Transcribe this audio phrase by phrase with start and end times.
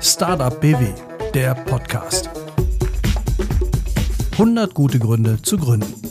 [0.00, 0.94] Startup BW,
[1.34, 2.30] der Podcast.
[4.32, 6.07] 100 gute Gründe zu gründen.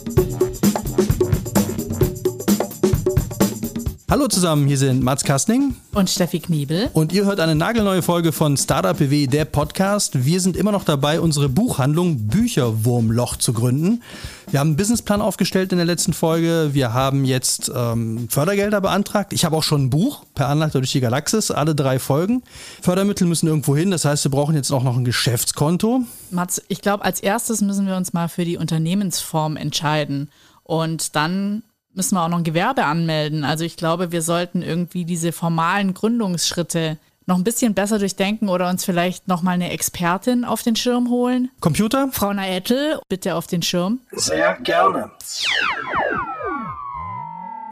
[4.10, 6.88] Hallo zusammen, hier sind Mats Kastning und Steffi Kniebel.
[6.94, 10.24] Und ihr hört eine nagelneue Folge von Startup BW, der Podcast.
[10.24, 14.02] Wir sind immer noch dabei, unsere Buchhandlung Bücherwurmloch zu gründen.
[14.50, 16.70] Wir haben einen Businessplan aufgestellt in der letzten Folge.
[16.72, 19.34] Wir haben jetzt ähm, Fördergelder beantragt.
[19.34, 22.42] Ich habe auch schon ein Buch per Anleiter durch die Galaxis, alle drei Folgen.
[22.80, 23.90] Fördermittel müssen irgendwo hin.
[23.90, 26.00] Das heißt, wir brauchen jetzt auch noch ein Geschäftskonto.
[26.30, 30.30] Mats, ich glaube, als erstes müssen wir uns mal für die Unternehmensform entscheiden.
[30.64, 31.62] Und dann
[31.98, 33.44] müssen wir auch noch ein Gewerbe anmelden.
[33.44, 38.70] Also ich glaube, wir sollten irgendwie diese formalen Gründungsschritte noch ein bisschen besser durchdenken oder
[38.70, 41.50] uns vielleicht noch mal eine Expertin auf den Schirm holen.
[41.60, 42.08] Computer?
[42.12, 43.98] Frau Naettel, bitte auf den Schirm.
[44.12, 45.10] Sehr gerne.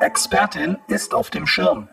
[0.01, 1.89] Expertin ist auf dem Schirm.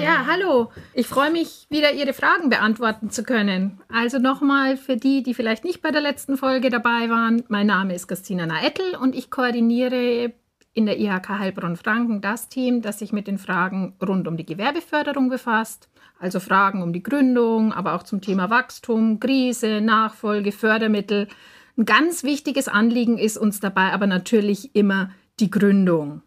[0.00, 0.70] Ja, hallo.
[0.92, 3.80] Ich freue mich, wieder Ihre Fragen beantworten zu können.
[3.92, 7.44] Also nochmal für die, die vielleicht nicht bei der letzten Folge dabei waren.
[7.48, 10.34] Mein Name ist Christina Naettel und ich koordiniere
[10.74, 15.28] in der IHK Heilbronn-Franken das Team, das sich mit den Fragen rund um die Gewerbeförderung
[15.28, 15.88] befasst.
[16.20, 21.28] Also Fragen um die Gründung, aber auch zum Thema Wachstum, Krise, Nachfolge, Fördermittel.
[21.76, 25.10] Ein ganz wichtiges Anliegen ist uns dabei aber natürlich immer
[25.40, 26.22] die Gründung.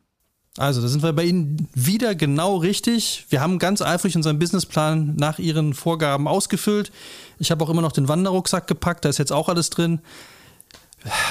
[0.57, 3.25] Also, da sind wir bei Ihnen wieder genau richtig.
[3.29, 6.91] Wir haben ganz eifrig unseren Businessplan nach Ihren Vorgaben ausgefüllt.
[7.39, 10.01] Ich habe auch immer noch den Wanderrucksack gepackt, da ist jetzt auch alles drin.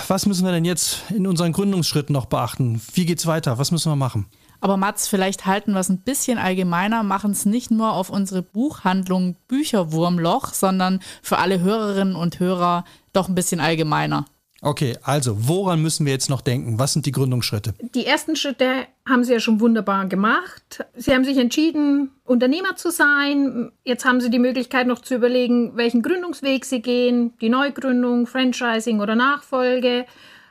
[0.09, 2.81] Was müssen wir denn jetzt in unseren Gründungsschritten noch beachten?
[2.95, 3.59] Wie geht's weiter?
[3.59, 4.27] Was müssen wir machen?
[4.61, 8.43] Aber Mats, vielleicht halten wir es ein bisschen allgemeiner, machen es nicht nur auf unsere
[8.43, 14.27] Buchhandlung Bücherwurmloch, sondern für alle Hörerinnen und Hörer doch ein bisschen allgemeiner.
[14.63, 16.79] Okay, also woran müssen wir jetzt noch denken?
[16.79, 17.73] Was sind die Gründungsschritte?
[17.95, 20.85] Die ersten Schritte haben Sie ja schon wunderbar gemacht.
[20.95, 23.73] Sie haben sich entschieden, Unternehmer zu sein.
[23.85, 29.01] Jetzt haben Sie die Möglichkeit noch zu überlegen, welchen Gründungsweg Sie gehen, die Neugründung, Franchising
[29.01, 30.05] oder Nachfolge.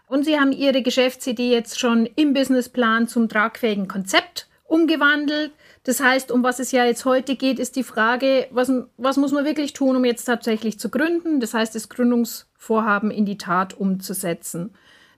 [0.08, 5.52] Und Sie haben Ihre Geschäftsidee jetzt schon im Businessplan zum tragfähigen Konzept umgewandelt.
[5.84, 9.32] Das heißt, um was es ja jetzt heute geht, ist die Frage, was, was muss
[9.32, 11.40] man wirklich tun, um jetzt tatsächlich zu gründen?
[11.40, 14.74] Das heißt, das Gründungsvorhaben in die Tat umzusetzen.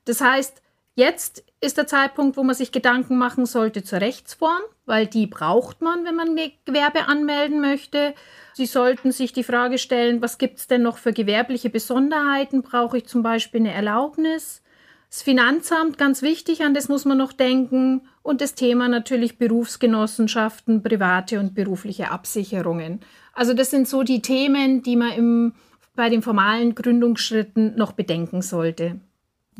[0.06, 0.62] Das heißt,
[0.96, 5.82] jetzt ist der Zeitpunkt, wo man sich Gedanken machen sollte zur Rechtsform, weil die braucht
[5.82, 6.36] man, wenn man
[6.66, 8.14] Gewerbe anmelden möchte.
[8.54, 12.62] Sie sollten sich die Frage stellen, was gibt es denn noch für gewerbliche Besonderheiten?
[12.62, 14.62] Brauche ich zum Beispiel eine Erlaubnis?
[15.10, 18.08] Das Finanzamt, ganz wichtig, an das muss man noch denken.
[18.24, 23.00] Und das Thema natürlich Berufsgenossenschaften, private und berufliche Absicherungen.
[23.34, 25.54] Also das sind so die Themen, die man im,
[25.96, 29.00] bei den formalen Gründungsschritten noch bedenken sollte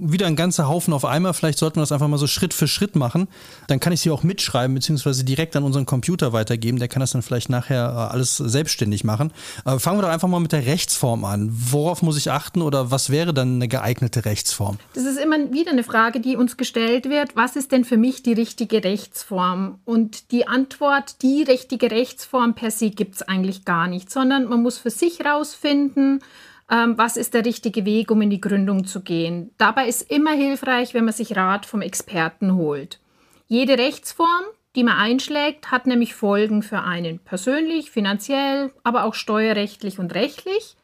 [0.02, 1.34] wieder ein ganzer Haufen auf einmal.
[1.34, 3.28] Vielleicht sollten wir das einfach mal so Schritt für Schritt machen.
[3.68, 6.80] Dann kann ich sie auch mitschreiben, beziehungsweise direkt an unseren Computer weitergeben.
[6.80, 9.32] Der kann das dann vielleicht nachher äh, alles selbstständig machen.
[9.64, 11.50] Aber fangen wir doch einfach mal mit der Rechtsform an.
[11.52, 14.80] Worauf muss ich achten oder was wäre dann eine geeignete Rechtsform?
[14.96, 17.36] Das ist immer wieder eine Frage, die uns gestellt wird.
[17.36, 19.80] Was ist denn für mich die richtige Rechtsform?
[19.86, 24.64] Und die Antwort, die richtige Rechtsform per se gibt es eigentlich gar nicht, sondern man
[24.64, 26.22] muss für sich herausfinden,
[26.72, 29.52] ähm, was ist der richtige Weg, um in die Gründung zu gehen.
[29.58, 33.00] Dabei ist immer hilfreich, wenn man sich Rat vom Experten holt.
[33.48, 34.46] Jede Rechtsform,
[34.76, 40.78] die man einschlägt, hat nämlich Folgen für einen persönlich, finanziell, aber auch steuerrechtlich und rechtlich.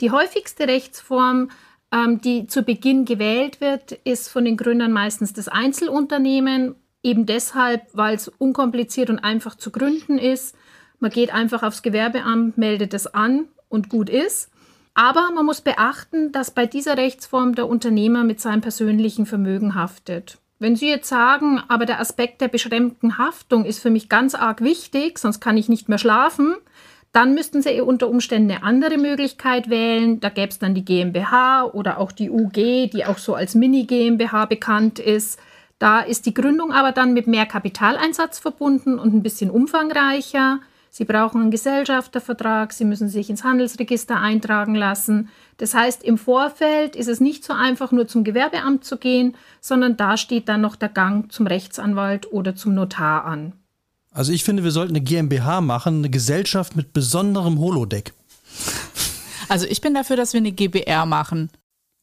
[0.00, 1.50] Die häufigste Rechtsform,
[1.92, 7.82] ähm, die zu Beginn gewählt wird, ist von den Gründern meistens das Einzelunternehmen, eben deshalb,
[7.92, 10.56] weil es unkompliziert und einfach zu gründen ist.
[11.00, 14.50] Man geht einfach aufs Gewerbeamt, meldet es an und gut ist.
[14.94, 20.38] Aber man muss beachten, dass bei dieser Rechtsform der Unternehmer mit seinem persönlichen Vermögen haftet.
[20.60, 24.62] Wenn Sie jetzt sagen, aber der Aspekt der beschränkten Haftung ist für mich ganz arg
[24.62, 26.54] wichtig, sonst kann ich nicht mehr schlafen,
[27.12, 30.20] dann müssten Sie unter Umständen eine andere Möglichkeit wählen.
[30.20, 34.46] Da gäbe es dann die GmbH oder auch die UG, die auch so als Mini-GmbH
[34.46, 35.38] bekannt ist.
[35.78, 40.60] Da ist die Gründung aber dann mit mehr Kapitaleinsatz verbunden und ein bisschen umfangreicher.
[40.96, 45.28] Sie brauchen einen Gesellschaftervertrag, Sie müssen sich ins Handelsregister eintragen lassen.
[45.56, 49.96] Das heißt, im Vorfeld ist es nicht so einfach, nur zum Gewerbeamt zu gehen, sondern
[49.96, 53.54] da steht dann noch der Gang zum Rechtsanwalt oder zum Notar an.
[54.12, 58.14] Also ich finde, wir sollten eine GmbH machen, eine Gesellschaft mit besonderem Holodeck.
[59.48, 61.50] Also ich bin dafür, dass wir eine GBR machen.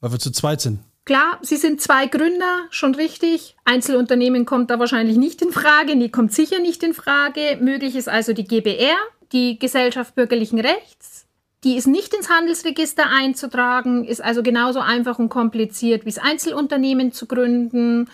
[0.02, 0.80] Weil wir zu zweit sind.
[1.03, 3.56] Klar, Sie sind zwei Gründer, schon richtig.
[3.65, 7.57] Einzelunternehmen kommt da wahrscheinlich nicht in Frage, nee, kommt sicher nicht in Frage.
[7.59, 8.98] Möglich ist also die GBR,
[9.31, 11.25] die Gesellschaft bürgerlichen Rechts.
[11.63, 17.12] Die ist nicht ins Handelsregister einzutragen, ist also genauso einfach und kompliziert wie das Einzelunternehmen
[17.12, 18.09] zu gründen.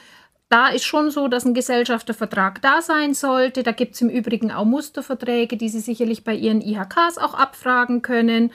[0.50, 3.64] da ist schon so, dass ein Gesellschaftervertrag da sein sollte.
[3.64, 8.02] Da gibt es im Übrigen auch Musterverträge, die Sie sicherlich bei Ihren IHKs auch abfragen
[8.02, 8.52] können.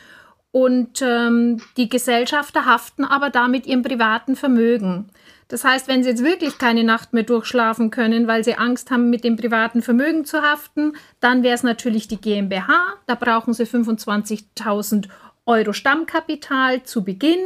[0.53, 5.09] Und ähm, die Gesellschafter haften aber damit ihrem privaten Vermögen.
[5.49, 9.11] Das heißt, wenn Sie jetzt wirklich keine Nacht mehr durchschlafen können, weil Sie Angst haben,
[9.11, 12.95] mit dem privaten Vermögen zu haften, dann wäre es natürlich die GmbH.
[13.07, 15.09] Da brauchen Sie 25.000
[15.45, 17.41] Euro Stammkapital zu Beginn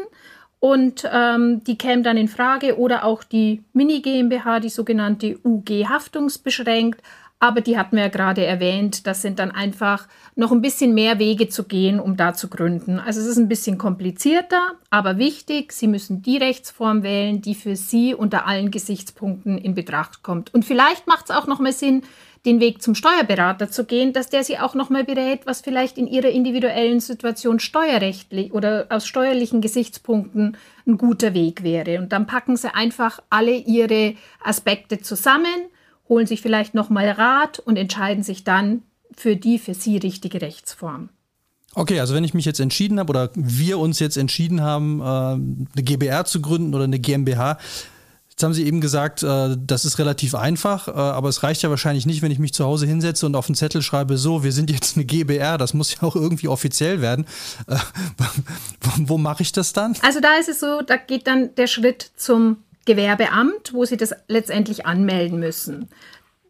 [0.59, 5.89] und ähm, die käme dann in Frage oder auch die Mini GmbH, die sogenannte UG
[5.89, 7.03] haftungsbeschränkt.
[7.39, 11.19] Aber die hatten wir ja gerade erwähnt, das sind dann einfach noch ein bisschen mehr
[11.19, 12.99] Wege zu gehen, um da zu gründen.
[12.99, 17.77] Also es ist ein bisschen komplizierter, aber wichtig, Sie müssen die Rechtsform wählen, die für
[17.77, 20.55] Sie unter allen Gesichtspunkten in Betracht kommt.
[20.55, 22.03] Und vielleicht macht es auch noch mal Sinn,
[22.47, 26.07] den Weg zum Steuerberater zu gehen, dass der sie auch nochmal berät, was vielleicht in
[26.07, 30.57] ihrer individuellen Situation steuerrechtlich oder aus steuerlichen Gesichtspunkten
[30.87, 31.99] ein guter Weg wäre.
[31.99, 35.69] Und dann packen sie einfach alle ihre Aspekte zusammen,
[36.09, 38.83] holen sich vielleicht nochmal Rat und entscheiden sich dann
[39.15, 41.09] für die für sie richtige Rechtsform.
[41.75, 45.05] Okay, also wenn ich mich jetzt entschieden habe oder wir uns jetzt entschieden haben, äh,
[45.05, 47.59] eine GBR zu gründen oder eine GmbH,
[48.37, 51.71] Jetzt haben Sie eben gesagt, äh, das ist relativ einfach, äh, aber es reicht ja
[51.71, 54.53] wahrscheinlich nicht, wenn ich mich zu Hause hinsetze und auf den Zettel schreibe, so, wir
[54.53, 57.25] sind jetzt eine GBR, das muss ja auch irgendwie offiziell werden.
[58.99, 59.97] Wo mache ich das dann?
[60.03, 64.15] Also da ist es so, da geht dann der Schritt zum Gewerbeamt, wo Sie das
[64.29, 65.91] letztendlich anmelden müssen.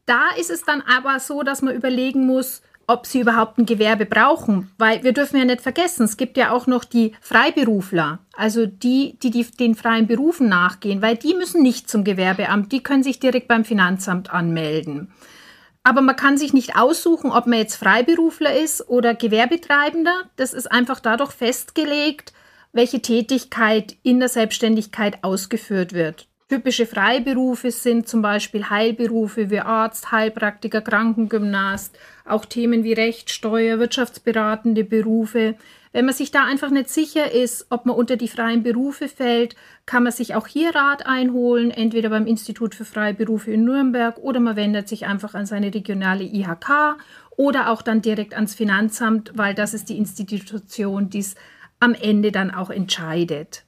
[0.07, 4.07] Da ist es dann aber so, dass man überlegen muss, ob sie überhaupt ein Gewerbe
[4.07, 4.71] brauchen.
[4.79, 9.19] Weil wir dürfen ja nicht vergessen, es gibt ja auch noch die Freiberufler, also die,
[9.23, 13.19] die, die den freien Berufen nachgehen, weil die müssen nicht zum Gewerbeamt, die können sich
[13.19, 15.13] direkt beim Finanzamt anmelden.
[15.83, 20.25] Aber man kann sich nicht aussuchen, ob man jetzt Freiberufler ist oder Gewerbetreibender.
[20.35, 22.33] Das ist einfach dadurch festgelegt,
[22.77, 26.29] welche Tätigkeit in der Selbstständigkeit ausgeführt wird.
[26.49, 33.81] Typische Freiberufe sind zum Beispiel Heilberufe wie Arzt, Heilpraktiker, Krankengymnast, auch Themen wie Recht, Steuer,
[33.81, 35.57] wirtschaftsberatende Berufe.
[35.93, 39.57] Wenn man sich da einfach nicht sicher ist, ob man unter die freien Berufe fällt,
[39.87, 44.17] kann man sich auch hier Rat einholen, entweder beim Institut für freie Berufe in Nürnberg
[44.19, 46.97] oder man wendet sich einfach an seine regionale IHK
[47.37, 51.35] oder auch dann direkt ans Finanzamt, weil das ist die Institution, die es
[51.81, 53.65] am Ende dann auch entscheidet.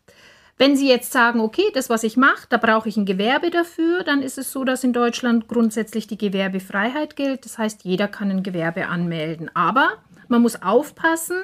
[0.57, 4.03] Wenn Sie jetzt sagen, okay, das, was ich mache, da brauche ich ein Gewerbe dafür,
[4.03, 7.45] dann ist es so, dass in Deutschland grundsätzlich die Gewerbefreiheit gilt.
[7.45, 9.51] Das heißt, jeder kann ein Gewerbe anmelden.
[9.55, 9.91] Aber
[10.27, 11.37] man muss aufpassen,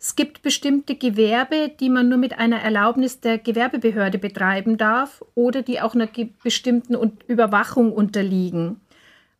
[0.00, 5.62] es gibt bestimmte Gewerbe, die man nur mit einer Erlaubnis der Gewerbebehörde betreiben darf oder
[5.62, 6.08] die auch einer
[6.42, 6.96] bestimmten
[7.28, 8.80] Überwachung unterliegen.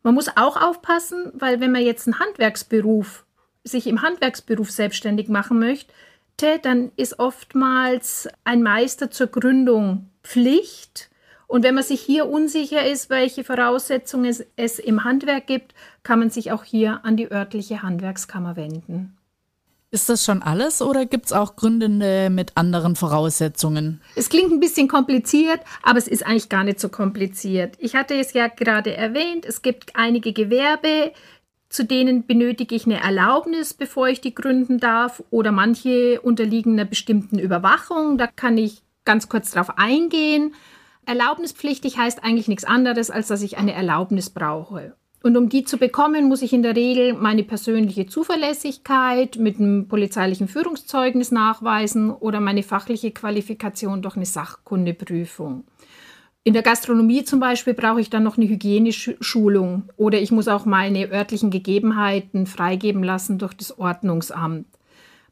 [0.03, 3.25] Man muss auch aufpassen, weil wenn man jetzt einen Handwerksberuf,
[3.63, 5.91] sich im Handwerksberuf selbstständig machen möchte,
[6.41, 11.09] dann ist oftmals ein Meister zur Gründung Pflicht.
[11.47, 16.19] Und wenn man sich hier unsicher ist, welche Voraussetzungen es, es im Handwerk gibt, kann
[16.19, 19.17] man sich auch hier an die örtliche Handwerkskammer wenden.
[19.93, 24.01] Ist das schon alles oder gibt es auch Gründende mit anderen Voraussetzungen?
[24.15, 27.75] Es klingt ein bisschen kompliziert, aber es ist eigentlich gar nicht so kompliziert.
[27.77, 31.11] Ich hatte es ja gerade erwähnt, es gibt einige Gewerbe,
[31.73, 36.85] zu denen benötige ich eine Erlaubnis, bevor ich die gründen darf, oder manche unterliegen einer
[36.85, 38.19] bestimmten Überwachung.
[38.19, 40.53] Da kann ich ganz kurz darauf eingehen.
[41.07, 44.95] Erlaubnispflichtig heißt eigentlich nichts anderes, als dass ich eine Erlaubnis brauche.
[45.23, 49.87] Und um die zu bekommen, muss ich in der Regel meine persönliche Zuverlässigkeit mit einem
[49.87, 55.63] polizeilichen Führungszeugnis nachweisen oder meine fachliche Qualifikation durch eine Sachkundeprüfung.
[56.45, 60.65] In der Gastronomie zum Beispiel brauche ich dann noch eine Hygieneschulung oder ich muss auch
[60.65, 64.65] meine örtlichen Gegebenheiten freigeben lassen durch das Ordnungsamt.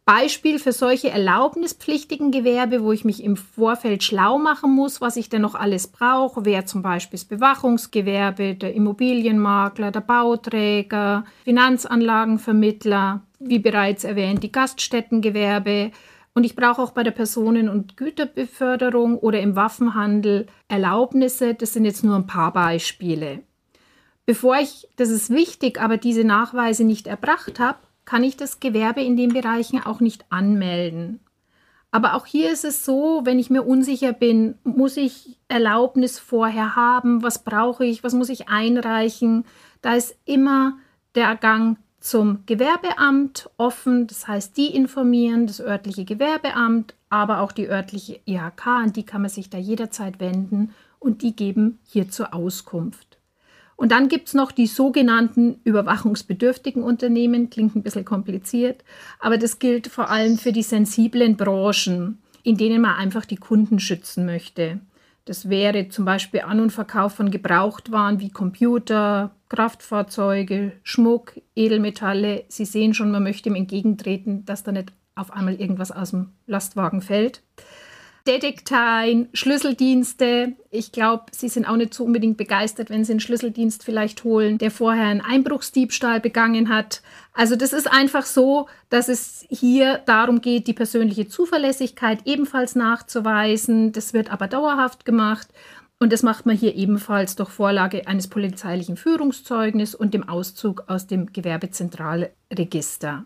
[0.05, 5.29] Beispiel für solche erlaubnispflichtigen Gewerbe, wo ich mich im Vorfeld schlau machen muss, was ich
[5.29, 13.59] denn noch alles brauche, wäre zum Beispiel das Bewachungsgewerbe, der Immobilienmakler, der Bauträger, Finanzanlagenvermittler, wie
[13.59, 15.91] bereits erwähnt, die Gaststättengewerbe,
[16.33, 21.53] und ich brauche auch bei der Personen- und Güterbeförderung oder im Waffenhandel Erlaubnisse.
[21.53, 23.41] Das sind jetzt nur ein paar Beispiele.
[24.25, 29.01] Bevor ich, das ist wichtig, aber diese Nachweise nicht erbracht habe, kann ich das Gewerbe
[29.01, 31.19] in den Bereichen auch nicht anmelden.
[31.91, 36.77] Aber auch hier ist es so, wenn ich mir unsicher bin, muss ich Erlaubnis vorher
[36.77, 37.21] haben?
[37.21, 38.03] Was brauche ich?
[38.03, 39.43] Was muss ich einreichen?
[39.81, 40.77] Da ist immer
[41.15, 44.07] der Gang zum Gewerbeamt offen.
[44.07, 49.21] Das heißt, die informieren das örtliche Gewerbeamt, aber auch die örtliche IHK, an die kann
[49.21, 53.17] man sich da jederzeit wenden und die geben hierzu Auskunft.
[53.75, 58.83] Und dann gibt es noch die sogenannten überwachungsbedürftigen Unternehmen, klingt ein bisschen kompliziert,
[59.19, 63.79] aber das gilt vor allem für die sensiblen Branchen, in denen man einfach die Kunden
[63.79, 64.79] schützen möchte.
[65.25, 72.45] Das wäre zum Beispiel An- und Verkauf von Gebrauchtwaren wie Computer, Kraftfahrzeuge, Schmuck, Edelmetalle.
[72.47, 76.31] Sie sehen schon, man möchte ihm entgegentreten, dass da nicht auf einmal irgendwas aus dem
[76.47, 77.43] Lastwagen fällt.
[78.27, 80.53] Detekteien, Schlüsseldienste.
[80.69, 84.57] Ich glaube, Sie sind auch nicht so unbedingt begeistert, wenn Sie einen Schlüsseldienst vielleicht holen,
[84.57, 87.01] der vorher einen Einbruchsdiebstahl begangen hat.
[87.33, 93.91] Also das ist einfach so, dass es hier darum geht, die persönliche Zuverlässigkeit ebenfalls nachzuweisen.
[93.91, 95.47] Das wird aber dauerhaft gemacht.
[95.99, 101.05] Und das macht man hier ebenfalls durch Vorlage eines polizeilichen Führungszeugnisses und dem Auszug aus
[101.05, 103.25] dem Gewerbezentralregister.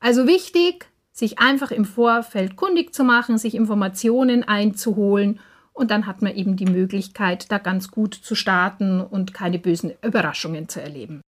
[0.00, 0.86] Also wichtig,
[1.16, 5.40] sich einfach im Vorfeld kundig zu machen, sich Informationen einzuholen
[5.72, 9.92] und dann hat man eben die Möglichkeit, da ganz gut zu starten und keine bösen
[10.02, 11.22] Überraschungen zu erleben.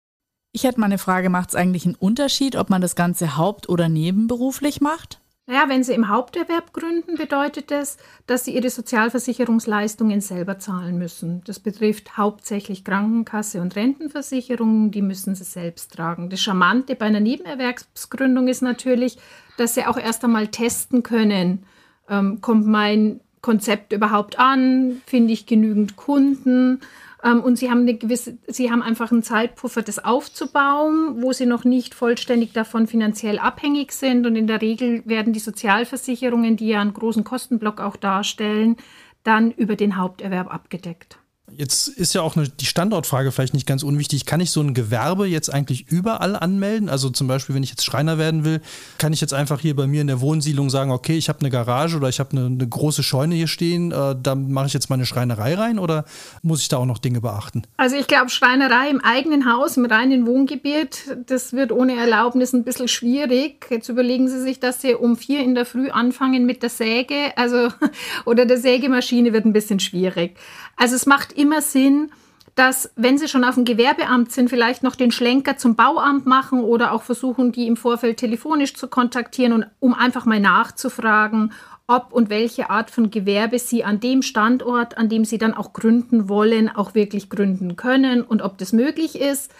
[0.53, 3.69] Ich hätte mal eine Frage, macht es eigentlich einen Unterschied, ob man das Ganze haupt-
[3.69, 5.21] oder nebenberuflich macht?
[5.49, 11.43] Naja, wenn Sie im Haupterwerb gründen, bedeutet das, dass Sie Ihre Sozialversicherungsleistungen selber zahlen müssen.
[11.45, 16.31] Das betrifft hauptsächlich Krankenkasse und Rentenversicherungen, die müssen Sie selbst tragen.
[16.31, 19.19] Das Charmante bei einer Nebenerwerbsgründung ist natürlich,
[19.57, 21.65] dass Sie auch erst einmal testen können,
[22.09, 26.81] ähm, kommt mein Konzept überhaupt an, finde ich genügend Kunden
[27.23, 31.47] ähm, und sie haben eine gewisse, sie haben einfach einen Zeitpuffer, das aufzubauen, wo sie
[31.47, 34.27] noch nicht vollständig davon finanziell abhängig sind.
[34.27, 38.77] Und in der Regel werden die Sozialversicherungen, die ja einen großen Kostenblock auch darstellen,
[39.23, 41.19] dann über den Haupterwerb abgedeckt.
[41.59, 44.27] Jetzt ist ja auch eine, die Standortfrage vielleicht nicht ganz unwichtig.
[44.27, 46.89] Kann ich so ein Gewerbe jetzt eigentlich überall anmelden?
[46.89, 48.61] Also zum Beispiel, wenn ich jetzt Schreiner werden will,
[48.99, 51.51] kann ich jetzt einfach hier bei mir in der Wohnsiedlung sagen, okay, ich habe eine
[51.51, 54.91] Garage oder ich habe eine, eine, große Scheune hier stehen, äh, da mache ich jetzt
[54.91, 56.05] meine Schreinerei rein oder
[56.43, 57.63] muss ich da auch noch Dinge beachten?
[57.77, 62.65] Also ich glaube, Schreinerei im eigenen Haus, im reinen Wohngebiet, das wird ohne Erlaubnis ein
[62.65, 63.67] bisschen schwierig.
[63.71, 67.33] Jetzt überlegen Sie sich, dass Sie um vier in der Früh anfangen mit der Säge,
[67.37, 67.69] also
[68.25, 70.37] oder der Sägemaschine wird ein bisschen schwierig.
[70.77, 72.11] Also es macht immer Sinn,
[72.55, 76.61] dass, wenn Sie schon auf dem Gewerbeamt sind, vielleicht noch den Schlenker zum Bauamt machen
[76.61, 81.53] oder auch versuchen, die im Vorfeld telefonisch zu kontaktieren und um einfach mal nachzufragen,
[81.87, 85.73] ob und welche Art von Gewerbe Sie an dem Standort, an dem Sie dann auch
[85.75, 89.53] gründen wollen, auch wirklich gründen können und ob das möglich ist.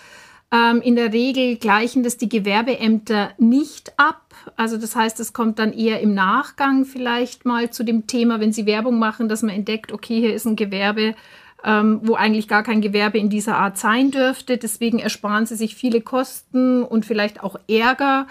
[0.51, 4.26] Ähm, in der Regel gleichen das die Gewerbeämter nicht ab.
[4.57, 8.53] Also das heißt, es kommt dann eher im Nachgang vielleicht mal zu dem Thema, wenn
[8.53, 11.15] Sie Werbung machen, dass man entdeckt, okay, hier ist ein Gewerbe,
[11.65, 14.57] ähm, wo eigentlich gar kein Gewerbe in dieser Art sein dürfte.
[14.57, 18.27] Deswegen ersparen Sie sich viele Kosten und vielleicht auch Ärger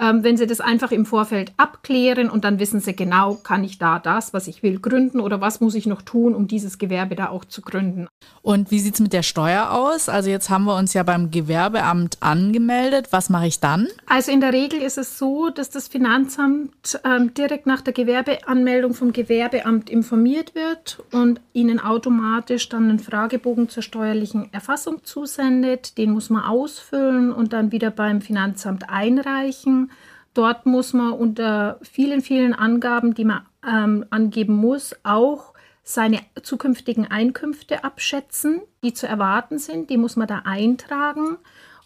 [0.00, 3.78] ähm, wenn Sie das einfach im Vorfeld abklären und dann wissen Sie genau, kann ich
[3.78, 7.14] da das, was ich will, gründen oder was muss ich noch tun, um dieses Gewerbe
[7.14, 8.08] da auch zu gründen.
[8.42, 10.08] Und wie sieht es mit der Steuer aus?
[10.08, 13.08] Also jetzt haben wir uns ja beim Gewerbeamt angemeldet.
[13.10, 13.88] Was mache ich dann?
[14.06, 18.94] Also in der Regel ist es so, dass das Finanzamt ähm, direkt nach der Gewerbeanmeldung
[18.94, 25.98] vom Gewerbeamt informiert wird und Ihnen automatisch dann einen Fragebogen zur steuerlichen Erfassung zusendet.
[25.98, 29.89] Den muss man ausfüllen und dann wieder beim Finanzamt einreichen.
[30.34, 37.10] Dort muss man unter vielen, vielen Angaben, die man ähm, angeben muss, auch seine zukünftigen
[37.10, 39.90] Einkünfte abschätzen, die zu erwarten sind.
[39.90, 41.36] Die muss man da eintragen.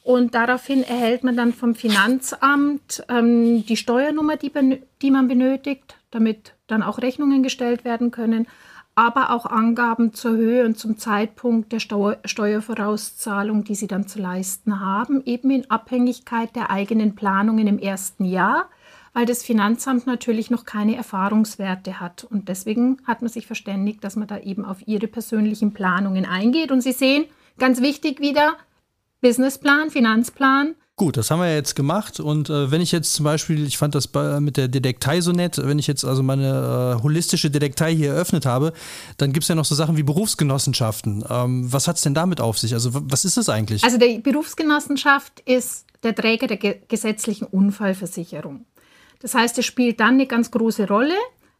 [0.02, 4.52] Und daraufhin erhält man dann vom Finanzamt ähm, die Steuernummer, die,
[5.00, 8.46] die man benötigt, damit dann auch Rechnungen gestellt werden können
[8.94, 14.20] aber auch Angaben zur Höhe und zum Zeitpunkt der Steu Steuervorauszahlung, die sie dann zu
[14.20, 18.68] leisten haben, eben in Abhängigkeit der eigenen Planungen im ersten Jahr,
[19.12, 22.24] weil das Finanzamt natürlich noch keine Erfahrungswerte hat.
[22.24, 26.70] Und deswegen hat man sich verständigt, dass man da eben auf ihre persönlichen Planungen eingeht.
[26.70, 27.24] Und Sie sehen,
[27.58, 28.56] ganz wichtig wieder,
[29.20, 33.66] Businessplan, Finanzplan, Gut, das haben wir jetzt gemacht und äh, wenn ich jetzt zum Beispiel,
[33.66, 37.02] ich fand das bei, mit der Detektei so nett, wenn ich jetzt also meine äh,
[37.02, 38.72] holistische Detektei hier eröffnet habe,
[39.16, 41.24] dann gibt es ja noch so Sachen wie Berufsgenossenschaften.
[41.28, 42.74] Ähm, was hat es denn damit auf sich?
[42.74, 43.82] Also was ist das eigentlich?
[43.82, 48.64] Also die Berufsgenossenschaft ist der Träger der ge gesetzlichen Unfallversicherung.
[49.18, 51.16] Das heißt, es spielt dann eine ganz große Rolle,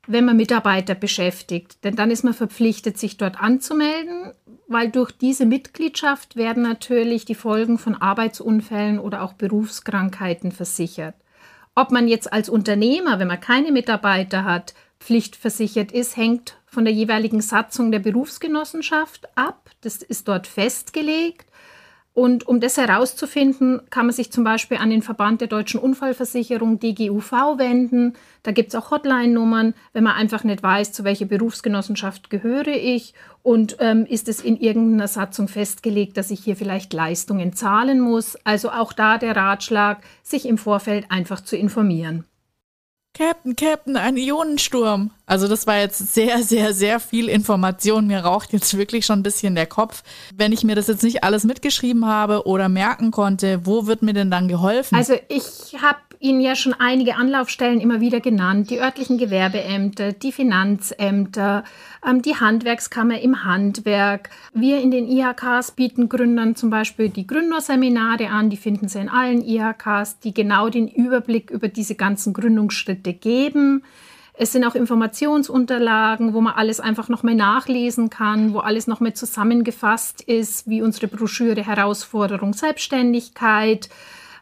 [0.06, 4.32] wenn man Mitarbeiter beschäftigt, denn dann ist man verpflichtet, sich dort anzumelden
[4.66, 11.14] weil durch diese Mitgliedschaft werden natürlich die Folgen von Arbeitsunfällen oder auch Berufskrankheiten versichert.
[11.74, 16.94] Ob man jetzt als Unternehmer, wenn man keine Mitarbeiter hat, pflichtversichert ist, hängt von der
[16.94, 19.70] jeweiligen Satzung der Berufsgenossenschaft ab.
[19.82, 21.46] Das ist dort festgelegt.
[22.14, 26.78] Und um das herauszufinden, kann man sich zum Beispiel an den Verband der deutschen Unfallversicherung
[26.78, 28.14] DGUV wenden.
[28.44, 33.14] Da gibt es auch Hotline-Nummern, wenn man einfach nicht weiß, zu welcher Berufsgenossenschaft gehöre ich
[33.42, 38.38] und ähm, ist es in irgendeiner Satzung festgelegt, dass ich hier vielleicht Leistungen zahlen muss.
[38.44, 42.24] Also auch da der Ratschlag, sich im Vorfeld einfach zu informieren.
[43.16, 45.12] Captain, Captain, ein Ionensturm.
[45.24, 48.08] Also das war jetzt sehr, sehr, sehr viel Information.
[48.08, 50.02] Mir raucht jetzt wirklich schon ein bisschen der Kopf.
[50.34, 54.14] Wenn ich mir das jetzt nicht alles mitgeschrieben habe oder merken konnte, wo wird mir
[54.14, 54.96] denn dann geholfen?
[54.96, 58.70] Also ich habe Ihnen ja schon einige Anlaufstellen immer wieder genannt.
[58.70, 61.64] Die örtlichen Gewerbeämter, die Finanzämter,
[62.06, 64.30] ähm, die Handwerkskammer im Handwerk.
[64.52, 68.50] Wir in den IHKs bieten Gründern zum Beispiel die Gründerseminare an.
[68.50, 73.82] Die finden Sie in allen IHKs, die genau den Überblick über diese ganzen Gründungsschritte geben.
[74.36, 80.22] Es sind auch Informationsunterlagen, wo man alles einfach nochmal nachlesen kann, wo alles nochmal zusammengefasst
[80.22, 83.88] ist, wie unsere Broschüre Herausforderung Selbstständigkeit.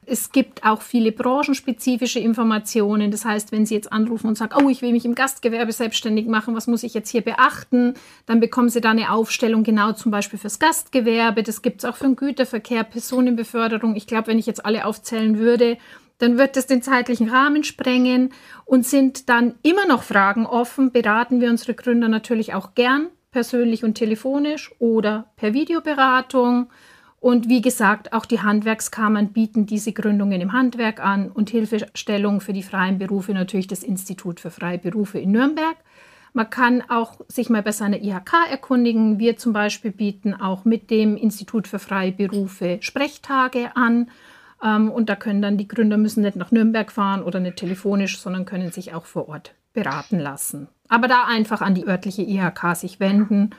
[0.04, 3.12] Es gibt auch viele branchenspezifische Informationen.
[3.12, 6.26] Das heißt, wenn Sie jetzt anrufen und sagen, oh, ich will mich im Gastgewerbe selbstständig
[6.26, 7.94] machen, was muss ich jetzt hier beachten?
[8.26, 11.44] Dann bekommen Sie da eine Aufstellung genau zum Beispiel fürs Gastgewerbe.
[11.44, 13.94] Das gibt es auch für den Güterverkehr, Personenbeförderung.
[13.94, 15.78] Ich glaube, wenn ich jetzt alle aufzählen würde,
[16.18, 18.32] dann wird es den zeitlichen Rahmen sprengen
[18.64, 23.82] und sind dann immer noch Fragen offen, beraten wir unsere Gründer natürlich auch gern, persönlich
[23.82, 26.71] und telefonisch oder per Videoberatung.
[27.23, 32.52] Und wie gesagt, auch die Handwerkskammern bieten diese Gründungen im Handwerk an und Hilfestellung für
[32.52, 35.76] die freien Berufe natürlich das Institut für freie Berufe in Nürnberg.
[36.33, 39.21] Man kann auch sich mal bei seiner IHK erkundigen.
[39.21, 44.11] Wir zum Beispiel bieten auch mit dem Institut für freie Berufe Sprechtage an
[44.61, 48.19] ähm, und da können dann die Gründer müssen nicht nach Nürnberg fahren oder nicht telefonisch,
[48.19, 50.67] sondern können sich auch vor Ort beraten lassen.
[50.88, 53.50] Aber da einfach an die örtliche IHK sich wenden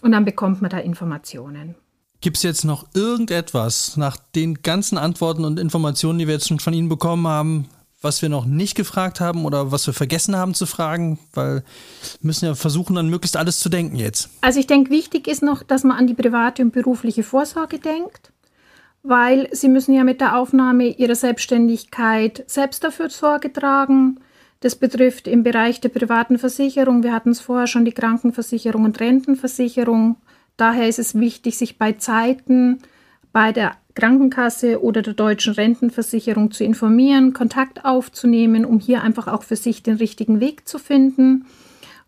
[0.00, 1.74] und dann bekommt man da Informationen.
[2.22, 6.60] Gibt es jetzt noch irgendetwas nach den ganzen Antworten und Informationen, die wir jetzt schon
[6.60, 7.68] von Ihnen bekommen haben,
[8.00, 11.18] was wir noch nicht gefragt haben oder was wir vergessen haben zu fragen?
[11.34, 11.62] Weil wir
[12.22, 14.30] müssen ja versuchen, dann möglichst alles zu denken jetzt.
[14.40, 18.32] Also ich denke, wichtig ist noch, dass man an die private und berufliche Vorsorge denkt
[19.02, 24.20] weil sie müssen ja mit der Aufnahme ihrer Selbstständigkeit selbst dafür Sorge tragen.
[24.60, 29.00] Das betrifft im Bereich der privaten Versicherung, wir hatten es vorher schon, die Krankenversicherung und
[29.00, 30.16] Rentenversicherung.
[30.56, 32.78] Daher ist es wichtig, sich bei Zeiten
[33.32, 39.42] bei der Krankenkasse oder der deutschen Rentenversicherung zu informieren, Kontakt aufzunehmen, um hier einfach auch
[39.42, 41.46] für sich den richtigen Weg zu finden.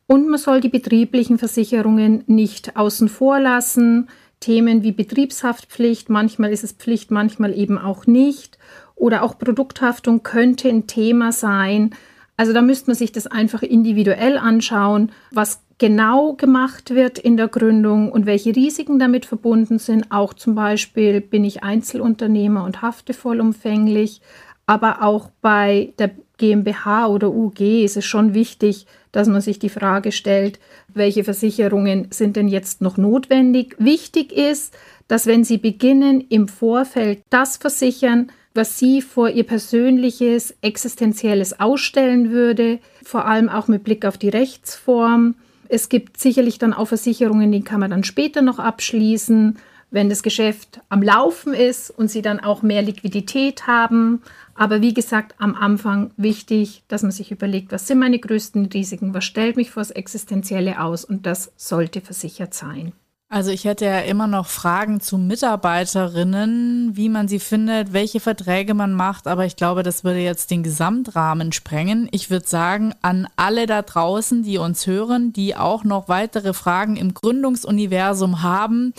[0.07, 4.09] Und man soll die betrieblichen Versicherungen nicht außen vor lassen.
[4.41, 8.59] Themen wie Betriebshaftpflicht, manchmal ist es Pflicht, manchmal eben auch nicht.
[8.95, 11.95] Oder auch Produkthaftung könnte ein Thema sein.
[12.37, 17.49] Also da müsste man sich das einfach individuell anschauen, was genau gemacht wird in der
[17.49, 20.11] Gründung und welche Risiken damit verbunden sind.
[20.11, 24.21] Auch zum Beispiel bin ich Einzelunternehmer und hafte vollumfänglich.
[24.67, 29.69] Aber auch bei der GmbH oder UG ist es schon wichtig, dass man sich die
[29.69, 30.59] Frage stellt,
[30.93, 33.77] welche Versicherungen sind denn jetzt noch notwendig.
[33.79, 34.75] Wichtig ist,
[35.07, 42.31] dass wenn Sie beginnen, im Vorfeld das versichern, was Sie vor Ihr persönliches, existenzielles ausstellen
[42.31, 45.37] würde, vor allem auch mit Blick auf die Rechtsform.
[45.75, 49.59] Es gibt sicherlich dann auch Versicherungen, die kann man dann später noch abschließen
[49.95, 54.23] wenn das Geschäft am Laufen ist und sie dann auch mehr Liquidität haben.
[54.57, 59.15] Aber wie gesagt, am Anfang wichtig, dass man sich überlegt, was sind meine größten Risiken,
[59.15, 62.93] was stellt mich vor das Existenzielle aus und das sollte versichert sein.
[63.35, 68.75] Also ich hätte ja immer noch Fragen zu Mitarbeiterinnen, wie man sie findet, welche Verträge
[68.75, 72.07] man macht, aber ich glaube, das würde jetzt den Gesamtrahmen sprengen.
[72.13, 76.95] Ich würde sagen, an alle da draußen, die uns hören, die auch noch weitere Fragen
[76.95, 78.95] im Gründungsuniversum haben,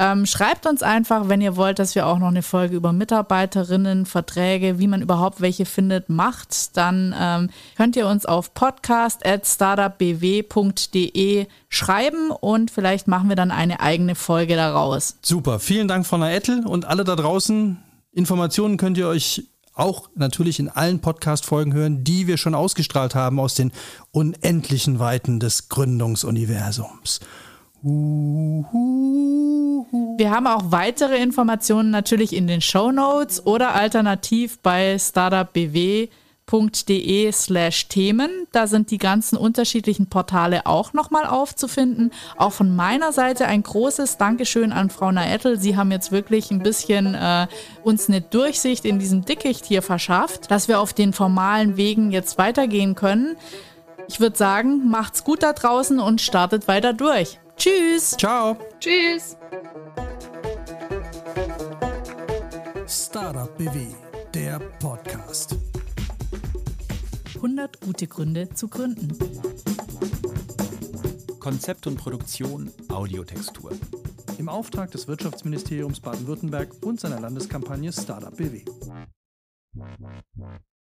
[0.00, 4.06] ähm, schreibt uns einfach, wenn ihr wollt, dass wir auch noch eine Folge über Mitarbeiterinnen,
[4.06, 6.78] Verträge, wie man überhaupt welche findet, macht.
[6.78, 14.14] Dann ähm, könnt ihr uns auf podcast.startupbw.de schreiben und vielleicht machen wir dann eine eigene
[14.14, 15.18] Folge daraus.
[15.20, 17.76] Super, vielen Dank, Frau Naettel und alle da draußen.
[18.12, 23.38] Informationen könnt ihr euch auch natürlich in allen Podcast-Folgen hören, die wir schon ausgestrahlt haben
[23.38, 23.70] aus den
[24.12, 27.20] unendlichen Weiten des Gründungsuniversums.
[27.82, 28.66] Wir
[30.30, 38.28] haben auch weitere Informationen natürlich in den Show Notes oder alternativ bei startupbw.de slash Themen.
[38.52, 42.12] Da sind die ganzen unterschiedlichen Portale auch nochmal aufzufinden.
[42.36, 45.58] Auch von meiner Seite ein großes Dankeschön an Frau Naettel.
[45.58, 47.46] Sie haben jetzt wirklich ein bisschen äh,
[47.82, 52.36] uns eine Durchsicht in diesem Dickicht hier verschafft, dass wir auf den formalen Wegen jetzt
[52.36, 53.38] weitergehen können.
[54.06, 57.38] Ich würde sagen, macht's gut da draußen und startet weiter durch.
[57.60, 58.16] Tschüss.
[58.16, 58.56] Ciao.
[58.78, 59.36] Tschüss.
[62.86, 63.88] Startup BW,
[64.32, 65.56] der Podcast.
[67.34, 69.10] 100 gute Gründe zu gründen.
[71.38, 73.72] Konzept und Produktion Audiotextur.
[74.38, 78.64] Im Auftrag des Wirtschaftsministeriums Baden-Württemberg und seiner Landeskampagne Startup BW.